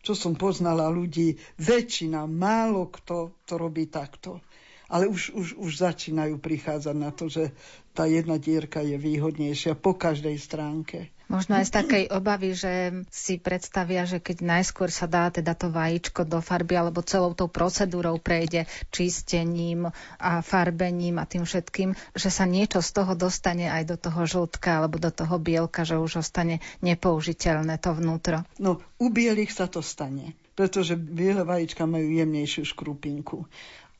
[0.00, 4.38] čo som poznala ľudí, väčšina, málo kto to robí takto.
[4.86, 7.50] Ale už, už, už začínajú prichádzať na to, že
[7.92, 11.11] tá jedna dierka je výhodnejšia po každej stránke.
[11.30, 15.70] Možno aj z takej obavy, že si predstavia, že keď najskôr sa dá teda to
[15.70, 22.28] vajíčko do farby alebo celou tou procedúrou prejde čistením a farbením a tým všetkým, že
[22.28, 26.26] sa niečo z toho dostane aj do toho žltka alebo do toho bielka, že už
[26.26, 28.44] ostane nepoužiteľné to vnútro.
[28.58, 33.46] No, u bielých sa to stane, pretože biele vajíčka majú jemnejšiu škrupinku.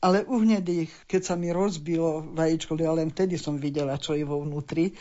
[0.03, 4.27] Ale u hnedých, keď sa mi rozbilo vajíčko, ja len vtedy som videla, čo je
[4.27, 4.91] vo vnútri,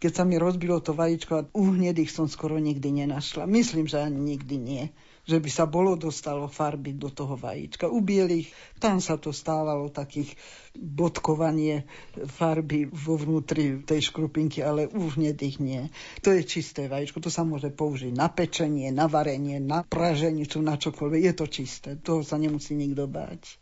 [0.00, 3.44] keď sa mi rozbilo to vajíčko a u hnedých som skoro nikdy nenašla.
[3.44, 4.84] Myslím, že ani nikdy nie
[5.30, 7.86] že by sa bolo dostalo farby do toho vajíčka.
[7.86, 8.50] U bielých
[8.82, 10.34] tam sa to stávalo takých
[10.74, 11.86] bodkovanie
[12.34, 15.86] farby vo vnútri tej škrupinky, ale u hnedých nie.
[16.26, 20.74] To je čisté vajíčko, to sa môže použiť na pečenie, na varenie, na praženicu, na
[20.74, 21.20] čokoľvek.
[21.30, 23.60] Je to čisté, toho sa nemusí nikto báť.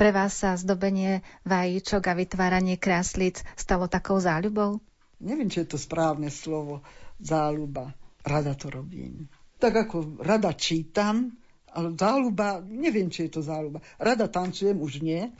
[0.00, 4.80] Pre vás sa zdobenie vajíčok a vytváranie kráslic stalo takou záľubou?
[5.20, 6.80] Neviem, či je to správne slovo
[7.20, 7.92] záľuba.
[8.24, 9.28] Rada to robím.
[9.60, 11.36] Tak ako rada čítam,
[11.76, 13.84] ale záľuba, neviem, či je to záľuba.
[14.00, 15.36] Rada tancujem, už nie.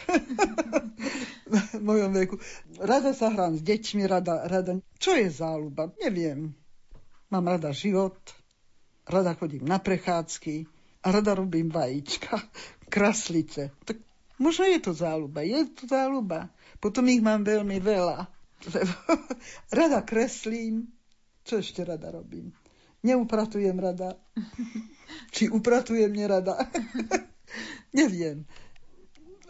[1.48, 2.36] v mojom veku.
[2.76, 4.76] Rada sa hrám s deťmi, rada, rada...
[5.00, 5.88] Čo je záľuba?
[6.04, 6.52] Neviem.
[7.32, 8.20] Mám rada život,
[9.08, 10.68] rada chodím na prechádzky
[11.00, 12.44] a rada robím vajíčka,
[12.92, 13.72] kraslice.
[13.88, 14.09] Tak
[14.40, 16.48] možno je to záľuba, je to záľuba.
[16.80, 18.26] Potom ich mám veľmi veľa.
[19.78, 20.88] rada kreslím,
[21.44, 22.52] čo ešte rada robím?
[23.00, 24.16] Neupratujem rada.
[25.34, 26.56] Či upratujem nerada.
[27.98, 28.44] Neviem.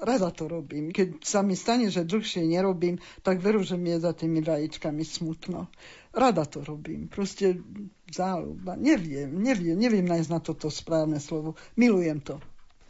[0.00, 0.96] Rada to robím.
[0.96, 5.04] Keď sa mi stane, že dlhšie nerobím, tak veru, že mi je za tými vajíčkami
[5.04, 5.68] smutno.
[6.16, 7.12] Rada to robím.
[7.12, 7.60] Proste
[8.08, 8.80] záľuba.
[8.80, 11.52] Neviem, neviem, neviem nájsť na toto správne slovo.
[11.76, 12.40] Milujem to.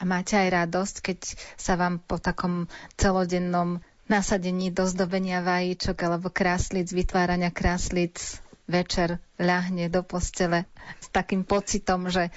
[0.01, 1.18] A máte aj radosť, keď
[1.61, 9.86] sa vám po takom celodennom nasadení do zdobenia vajíčok alebo kráslic, vytvárania kráslic večer ľahne
[9.86, 10.66] do postele
[10.98, 12.32] s takým pocitom, že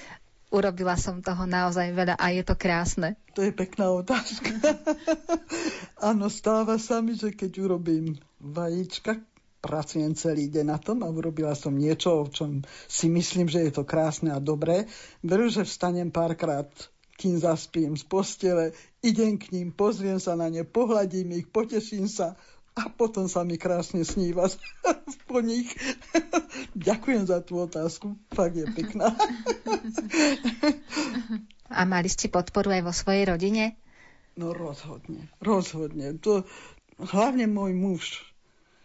[0.54, 3.18] urobila som toho naozaj veľa a je to krásne.
[3.34, 4.54] To je pekná otázka.
[6.10, 9.18] Áno, stáva sa mi, že keď urobím vajíčka,
[9.58, 13.72] pracujem celý deň na tom a urobila som niečo, o čom si myslím, že je
[13.74, 14.86] to krásne a dobré.
[15.24, 16.70] Veru, že vstanem párkrát
[17.24, 22.36] kým zaspím z postele, idem k ním, pozriem sa na ne, pohľadím ich, poteším sa
[22.76, 24.44] a potom sa mi krásne sníva
[25.32, 25.72] po nich.
[26.76, 29.16] Ďakujem za tú otázku, fakt je pekná.
[31.72, 33.80] a mali ste podporu aj vo svojej rodine?
[34.36, 36.20] No rozhodne, rozhodne.
[36.20, 36.44] To,
[37.00, 38.02] hlavne môj muž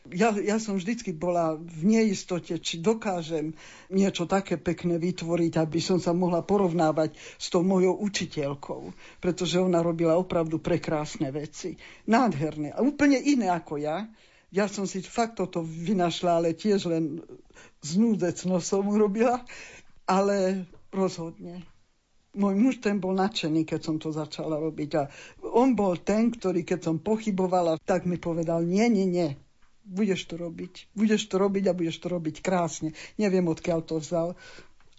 [0.07, 3.53] ja, ja som vždycky bola v neistote, či dokážem
[3.91, 9.83] niečo také pekné vytvoriť, aby som sa mohla porovnávať s tou mojou učiteľkou, pretože ona
[9.83, 11.77] robila opravdu prekrásne veci.
[12.09, 14.07] Nádherné a úplne iné ako ja.
[14.49, 17.21] Ja som si fakt toto vynašla, ale tiež len
[17.85, 19.45] znúdecno som urobila,
[20.09, 21.61] ale rozhodne.
[22.33, 24.89] Môj muž ten bol nadšený, keď som to začala robiť.
[24.97, 25.03] A
[25.53, 29.29] on bol ten, ktorý keď som pochybovala, tak mi povedal, nie, nie, nie,
[29.89, 30.93] budeš to robiť.
[30.93, 32.93] Budeš to robiť a budeš to robiť krásne.
[33.17, 34.37] Neviem, odkiaľ to vzal,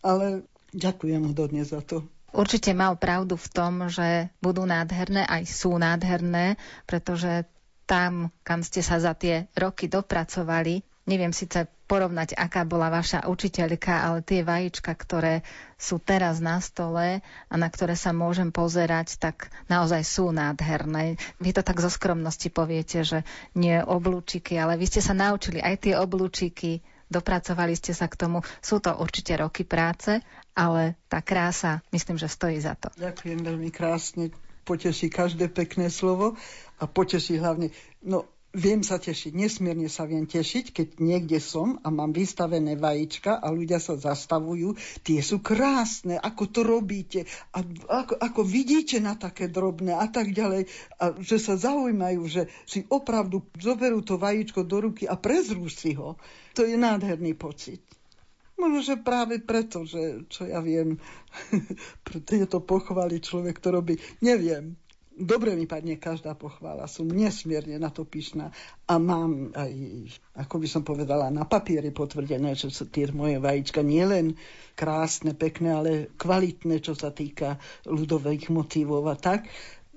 [0.02, 0.42] ale
[0.74, 2.02] ďakujem mu dodnes za to.
[2.30, 6.54] Určite mal pravdu v tom, že budú nádherné, aj sú nádherné,
[6.86, 7.46] pretože
[7.90, 14.06] tam, kam ste sa za tie roky dopracovali, neviem síce porovnať, aká bola vaša učiteľka,
[14.06, 15.42] ale tie vajíčka, ktoré
[15.74, 17.18] sú teraz na stole
[17.50, 21.18] a na ktoré sa môžem pozerať, tak naozaj sú nádherné.
[21.42, 23.26] Vy to tak zo skromnosti poviete, že
[23.58, 26.78] nie oblúčiky, ale vy ste sa naučili aj tie oblúčiky,
[27.10, 28.46] dopracovali ste sa k tomu.
[28.62, 30.22] Sú to určite roky práce,
[30.54, 32.94] ale tá krása, myslím, že stojí za to.
[32.94, 34.30] Ďakujem veľmi krásne.
[34.62, 36.38] Poteší každé pekné slovo
[36.78, 37.74] a poteší hlavne,
[38.06, 43.38] no Viem sa tešiť, nesmierne sa viem tešiť, keď niekde som a mám vystavené vajíčka
[43.38, 44.74] a ľudia sa zastavujú.
[45.06, 47.62] Tie sú krásne, ako to robíte a
[48.02, 50.66] ako, ako vidíte na také drobné a tak ďalej.
[50.98, 55.94] A že sa zaujímajú, že si opravdu zoberú to vajíčko do ruky a prezrú si
[55.94, 56.18] ho.
[56.58, 57.86] To je nádherný pocit.
[58.58, 60.98] Možno, že práve preto, že čo ja viem,
[62.06, 63.94] preto je to pochváli človek, to robí,
[64.26, 64.74] neviem
[65.20, 66.88] dobre mi padne každá pochvála.
[66.88, 68.48] Som nesmierne na to pyšná
[68.88, 69.72] a mám aj,
[70.34, 74.34] ako by som povedala, na papieri potvrdené, že sú tie moje vajíčka nielen
[74.74, 79.46] krásne, pekné, ale kvalitné, čo sa týka ľudových motívov a tak.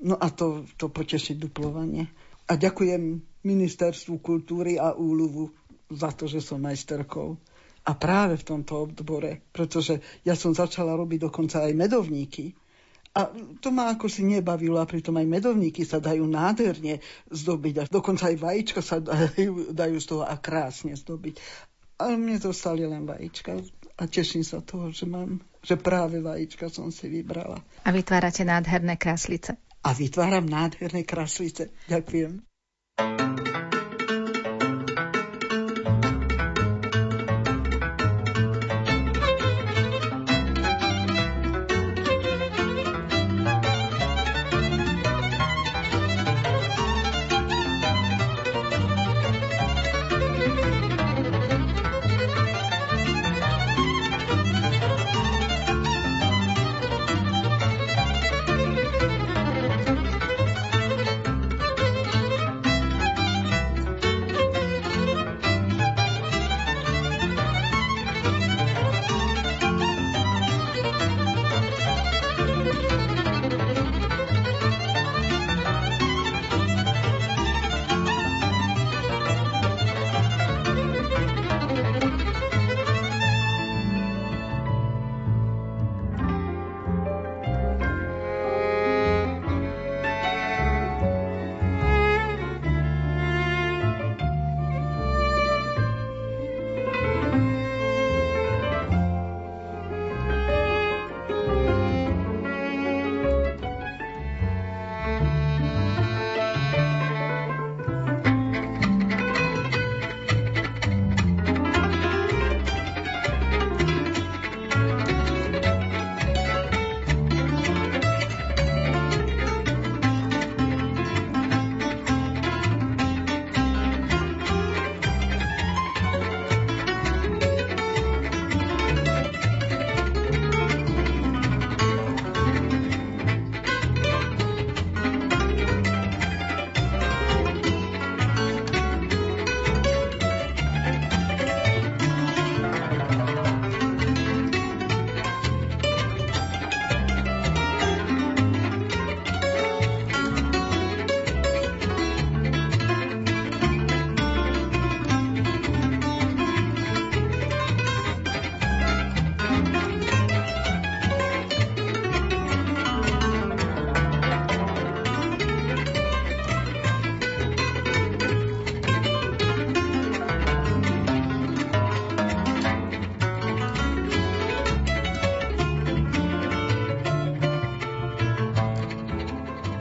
[0.04, 2.12] No a to, to poteší duplovanie.
[2.52, 5.52] A ďakujem Ministerstvu kultúry a úluvu
[5.88, 7.40] za to, že som majsterkou.
[7.84, 12.56] A práve v tomto odbore, pretože ja som začala robiť dokonca aj medovníky
[13.14, 13.30] a
[13.62, 16.98] to ma ako si nebavilo a pritom aj medovníky sa dajú nádherne
[17.30, 21.38] zdobiť a dokonca aj vajíčka sa dajú, dajú z toho a krásne zdobiť.
[22.02, 23.62] Ale mne zostali len vajíčka
[24.02, 27.62] a teším sa toho, že mám, že práve vajíčka som si vybrala.
[27.86, 29.62] A vytvárate nádherné kráslice.
[29.86, 31.70] A vytváram nádherné kráslice.
[31.86, 32.53] Ďakujem.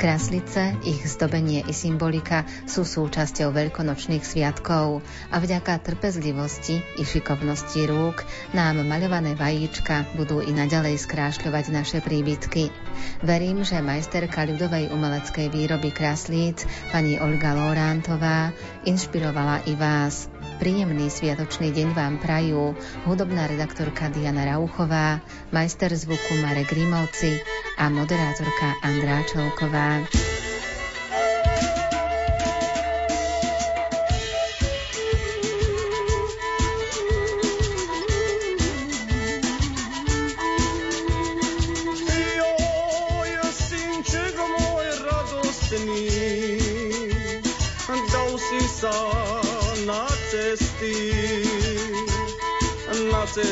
[0.02, 4.98] Kraslice, ich zdobenie i symbolika sú súčasťou veľkonočných sviatkov
[5.30, 12.74] a vďaka trpezlivosti i šikovnosti rúk nám maľované vajíčka budú i naďalej skrášľovať naše príbytky.
[13.22, 18.50] Verím, že majsterka ľudovej umeleckej výroby kraslíc, pani Olga Lorántová,
[18.82, 20.31] inšpirovala i vás.
[20.62, 25.18] Príjemný sviatočný deň vám prajú hudobná redaktorka Diana Rauchová,
[25.50, 27.34] majster zvuku Marek Grimovci
[27.82, 30.06] a moderátorka Andrá Čelková.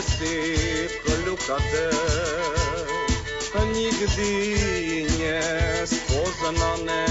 [0.01, 1.92] Cesty kľukaté,
[3.76, 4.32] nikdy
[5.20, 7.09] nespoznané.